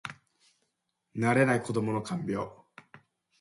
[1.15, 2.47] 慣れない子どもの看病